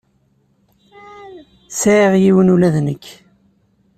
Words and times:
Sɛiɣ 1.79 2.13
yiwen 2.23 2.53
ula 2.53 2.69
d 2.73 2.75
nekk. 2.85 3.05